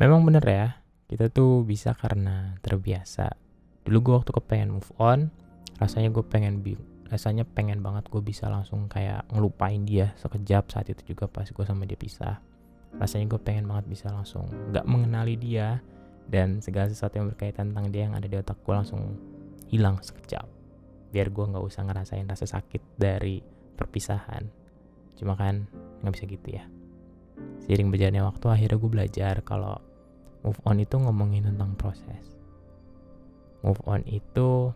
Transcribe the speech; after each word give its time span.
memang 0.00 0.24
bener 0.24 0.40
ya 0.48 0.80
kita 1.12 1.28
tuh 1.28 1.60
bisa 1.68 1.92
karena 1.92 2.56
terbiasa. 2.64 3.36
Dulu 3.84 3.98
gue 4.00 4.14
waktu 4.16 4.32
kepengen 4.32 4.72
move 4.72 4.88
on 4.96 5.28
rasanya 5.76 6.08
gue 6.08 6.24
pengen 6.24 6.64
rasanya 7.10 7.44
pengen 7.44 7.82
banget 7.84 8.06
gue 8.08 8.22
bisa 8.22 8.46
langsung 8.46 8.86
kayak 8.86 9.26
ngelupain 9.28 9.82
dia 9.82 10.14
sekejap 10.16 10.70
saat 10.70 10.86
itu 10.88 11.12
juga 11.12 11.28
pas 11.28 11.44
gue 11.44 11.64
sama 11.68 11.84
dia 11.84 12.00
pisah. 12.00 12.40
Rasanya 12.96 13.28
gue 13.28 13.40
pengen 13.44 13.68
banget 13.68 13.92
bisa 13.92 14.08
langsung 14.08 14.48
nggak 14.72 14.88
mengenali 14.88 15.36
dia 15.36 15.84
dan 16.30 16.64
segala 16.64 16.88
sesuatu 16.88 17.20
yang 17.20 17.28
berkaitan 17.28 17.74
tentang 17.74 17.92
dia 17.92 18.08
yang 18.08 18.14
ada 18.16 18.24
di 18.24 18.38
otak 18.40 18.56
gue 18.64 18.72
langsung 18.72 19.20
hilang 19.68 20.00
sekejap. 20.00 20.46
Biar 21.12 21.28
gue 21.28 21.44
nggak 21.44 21.64
usah 21.66 21.84
ngerasain 21.84 22.24
rasa 22.24 22.46
sakit 22.46 22.96
dari 22.96 23.42
perpisahan. 23.76 24.48
Cuma 25.18 25.36
kan 25.36 25.66
nggak 26.00 26.12
bisa 26.14 26.24
gitu 26.24 26.48
ya. 26.56 26.64
Seiring 27.66 27.90
berjalannya 27.90 28.22
waktu 28.22 28.46
akhirnya 28.46 28.78
gue 28.78 28.90
belajar 28.90 29.34
kalau 29.42 29.89
move 30.44 30.60
on 30.64 30.80
itu 30.80 30.96
ngomongin 30.96 31.48
tentang 31.52 31.76
proses. 31.76 32.24
Move 33.60 33.80
on 33.84 34.04
itu 34.08 34.72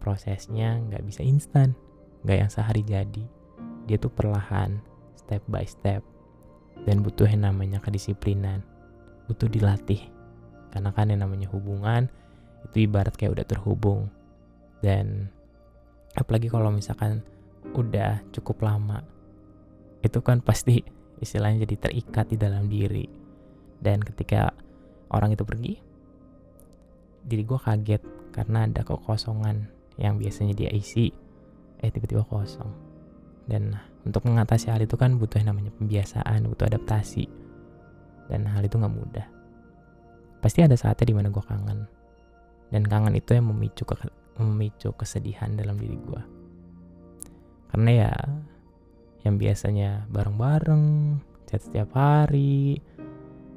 prosesnya 0.00 0.80
nggak 0.80 1.04
bisa 1.04 1.24
instan 1.24 1.76
nggak 2.24 2.38
yang 2.40 2.50
sehari 2.50 2.82
jadi. 2.82 3.24
Dia 3.84 4.00
tuh 4.00 4.12
perlahan 4.12 4.80
step 5.16 5.44
by 5.48 5.68
step. 5.68 6.00
Dan 6.84 7.04
butuh 7.04 7.28
yang 7.28 7.46
namanya 7.48 7.78
kedisiplinan 7.78 8.64
butuh 9.28 9.48
dilatih. 9.48 10.00
Karena 10.72 10.90
kan 10.90 11.12
yang 11.12 11.22
namanya 11.22 11.48
hubungan 11.52 12.10
itu 12.66 12.88
ibarat 12.88 13.14
kayak 13.14 13.40
udah 13.40 13.46
terhubung. 13.46 14.08
Dan 14.80 15.28
apalagi 16.16 16.48
kalau 16.48 16.72
misalkan 16.72 17.24
udah 17.72 18.20
cukup 18.32 18.60
lama 18.68 19.00
itu 20.04 20.20
kan 20.20 20.44
pasti 20.44 20.84
istilahnya 21.16 21.64
jadi 21.64 21.88
terikat 21.88 22.26
di 22.28 22.36
dalam 22.36 22.68
diri. 22.68 23.08
Dan 23.80 24.00
ketika 24.04 24.52
orang 25.14 25.32
itu 25.32 25.46
pergi 25.46 25.78
diri 27.24 27.42
gue 27.46 27.56
kaget 27.56 28.02
karena 28.34 28.66
ada 28.68 28.84
kekosongan 28.84 29.70
yang 29.96 30.18
biasanya 30.20 30.52
dia 30.52 30.70
isi 30.74 31.08
eh 31.80 31.90
tiba-tiba 31.92 32.26
kosong. 32.26 32.68
Dan 33.44 33.76
untuk 34.08 34.24
mengatasi 34.24 34.72
hal 34.72 34.80
itu 34.80 34.96
kan 34.96 35.20
butuh 35.20 35.36
yang 35.36 35.52
namanya 35.52 35.68
pembiasaan 35.76 36.48
butuh 36.48 36.64
adaptasi. 36.64 37.28
Dan 38.28 38.48
hal 38.48 38.64
itu 38.64 38.80
nggak 38.80 38.94
mudah. 38.96 39.26
Pasti 40.40 40.64
ada 40.64 40.72
saatnya 40.76 41.12
di 41.12 41.14
mana 41.16 41.28
gue 41.28 41.44
kangen. 41.44 41.84
Dan 42.72 42.88
kangen 42.88 43.12
itu 43.12 43.36
yang 43.36 43.52
memicu 43.52 43.84
ke, 43.84 44.00
memicu 44.40 44.96
kesedihan 44.96 45.52
dalam 45.52 45.76
diri 45.76 46.00
gue 46.00 46.44
karena 47.74 48.06
ya 48.06 48.14
yang 49.26 49.34
biasanya 49.34 50.06
bareng-bareng 50.06 51.18
chat 51.50 51.58
setiap 51.58 51.90
hari 51.98 52.78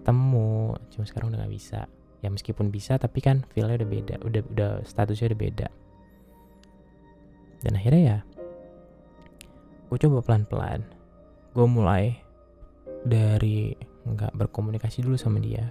ketemu 0.00 0.80
cuma 0.96 1.04
sekarang 1.04 1.28
udah 1.28 1.44
gak 1.44 1.52
bisa. 1.52 1.80
Ya 2.24 2.28
meskipun 2.32 2.72
bisa 2.72 2.96
tapi 2.96 3.20
kan 3.20 3.44
feelnya 3.52 3.80
udah 3.80 3.88
beda 3.88 4.14
udah 4.24 4.42
udah 4.48 4.70
statusnya 4.88 5.36
udah 5.36 5.40
beda. 5.40 5.68
Dan 7.60 7.76
akhirnya 7.76 8.02
ya 8.02 8.18
gue 9.92 9.98
coba 10.00 10.24
pelan-pelan. 10.24 10.80
Gue 11.52 11.66
mulai 11.68 12.16
dari 13.04 13.76
nggak 14.08 14.32
berkomunikasi 14.36 15.04
dulu 15.04 15.20
sama 15.20 15.40
dia. 15.40 15.68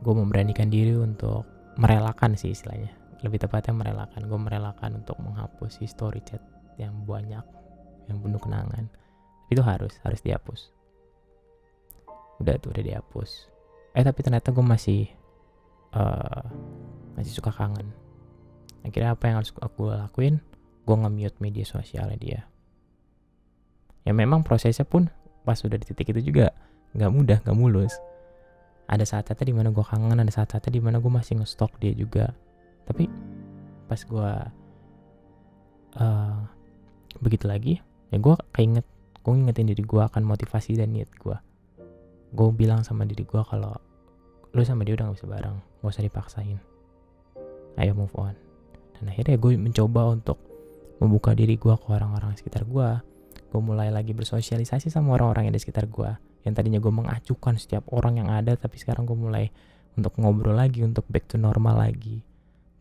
Gue 0.00 0.14
memberanikan 0.16 0.72
diri 0.72 0.96
untuk 0.96 1.44
merelakan 1.76 2.36
sih 2.36 2.52
istilahnya. 2.52 2.92
Lebih 3.24 3.44
tepatnya 3.44 3.72
merelakan. 3.76 4.24
Gue 4.28 4.40
merelakan 4.40 5.00
untuk 5.04 5.16
menghapus 5.20 5.80
history 5.80 6.20
chat 6.24 6.40
yang 6.80 7.04
banyak 7.04 7.44
yang 8.08 8.18
penuh 8.20 8.40
kenangan. 8.40 8.88
Itu 9.48 9.64
harus 9.64 9.96
harus 10.04 10.20
dihapus 10.20 10.83
udah 12.40 12.54
tuh 12.58 12.74
udah 12.74 12.82
dihapus. 12.82 13.50
Eh 13.94 14.02
tapi 14.02 14.20
ternyata 14.22 14.50
gue 14.50 14.64
masih 14.64 15.06
uh, 15.94 16.42
masih 17.14 17.32
suka 17.34 17.54
kangen. 17.54 17.90
Akhirnya 18.84 19.14
apa 19.14 19.24
yang 19.30 19.36
harus 19.40 19.54
aku 19.58 19.90
lakuin? 19.90 20.42
Gue 20.84 20.96
nge-mute 20.98 21.38
media 21.40 21.64
sosialnya 21.64 22.18
dia. 22.20 22.40
Ya 24.04 24.12
memang 24.12 24.44
prosesnya 24.44 24.84
pun 24.84 25.08
pas 25.44 25.56
udah 25.64 25.76
di 25.80 25.86
titik 25.88 26.12
itu 26.12 26.32
juga 26.32 26.52
nggak 26.92 27.10
mudah 27.10 27.38
nggak 27.46 27.56
mulus. 27.56 27.96
Ada 28.84 29.08
saat-saatnya 29.08 29.48
di 29.48 29.56
mana 29.56 29.68
gue 29.72 29.80
kangen 29.80 30.20
ada 30.20 30.28
saat-saatnya 30.28 30.72
di 30.76 30.82
mana 30.84 31.00
gue 31.00 31.08
masih 31.08 31.40
ngestok 31.40 31.72
dia 31.80 31.96
juga. 31.96 32.36
Tapi 32.84 33.08
pas 33.88 34.00
gue 34.04 34.30
uh, 36.00 36.38
begitu 37.22 37.46
lagi 37.46 37.74
ya 38.10 38.18
gue 38.18 38.34
keinget 38.54 38.86
gue 39.24 39.32
ngingetin 39.32 39.70
diri 39.70 39.82
gue 39.82 40.02
akan 40.02 40.22
motivasi 40.26 40.76
dan 40.76 40.92
niat 40.92 41.10
gue 41.16 41.36
gue 42.34 42.48
bilang 42.50 42.82
sama 42.82 43.06
diri 43.06 43.22
gue 43.22 43.42
kalau 43.46 43.70
lu 44.54 44.62
sama 44.66 44.82
dia 44.82 44.98
udah 44.98 45.10
gak 45.10 45.16
bisa 45.22 45.30
bareng 45.30 45.56
gak 45.82 45.90
usah 45.94 46.02
dipaksain. 46.02 46.58
Ayo 47.78 47.94
move 47.94 48.14
on. 48.18 48.34
Dan 48.98 49.10
akhirnya 49.10 49.38
gue 49.38 49.54
mencoba 49.54 50.10
untuk 50.10 50.38
membuka 50.98 51.34
diri 51.34 51.54
gue 51.54 51.74
ke 51.74 51.86
orang-orang 51.90 52.34
sekitar 52.38 52.66
gue 52.66 52.90
gue 53.54 53.60
mulai 53.62 53.90
lagi 53.90 54.14
bersosialisasi 54.14 54.90
sama 54.90 55.14
orang-orang 55.14 55.50
yang 55.50 55.54
di 55.54 55.62
sekitar 55.62 55.86
gue 55.86 56.10
yang 56.46 56.54
tadinya 56.54 56.82
gue 56.82 56.90
mengacukan 56.90 57.54
setiap 57.54 57.86
orang 57.94 58.18
yang 58.18 58.30
ada 58.30 58.54
tapi 58.58 58.78
sekarang 58.78 59.06
gue 59.06 59.14
mulai 59.14 59.50
untuk 59.94 60.18
ngobrol 60.18 60.58
lagi 60.58 60.82
untuk 60.82 61.06
back 61.06 61.30
to 61.30 61.38
normal 61.38 61.78
lagi. 61.78 62.26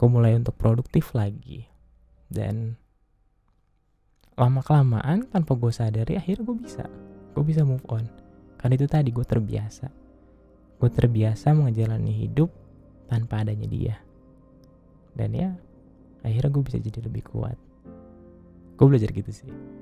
Gue 0.00 0.08
mulai 0.08 0.32
untuk 0.32 0.56
produktif 0.56 1.12
lagi. 1.12 1.68
Dan 2.32 2.80
lama 4.32 4.64
kelamaan 4.64 5.28
tanpa 5.28 5.52
gue 5.60 5.72
sadari 5.72 6.16
akhirnya 6.16 6.44
gue 6.48 6.56
bisa. 6.56 6.84
Gue 7.36 7.44
bisa 7.44 7.64
move 7.68 7.84
on 7.92 8.21
karena 8.62 8.74
itu 8.78 8.86
tadi 8.86 9.10
gue 9.10 9.26
terbiasa. 9.26 9.90
Gue 10.78 10.90
terbiasa 10.90 11.50
menjalani 11.50 12.14
hidup 12.14 12.48
tanpa 13.10 13.42
adanya 13.42 13.66
dia. 13.66 13.96
Dan 15.12 15.34
ya 15.34 15.50
akhirnya 16.22 16.50
gue 16.54 16.62
bisa 16.62 16.78
jadi 16.78 17.10
lebih 17.10 17.26
kuat. 17.26 17.58
Gue 18.78 18.86
belajar 18.86 19.10
gitu 19.10 19.34
sih 19.34 19.81